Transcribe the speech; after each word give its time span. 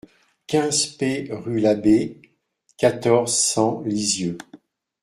quinze 0.47 0.87
P 0.97 1.27
rue 1.29 1.59
Labbey, 1.59 2.19
quatorze, 2.75 3.35
cent, 3.37 3.81
Lisieux 3.81 4.39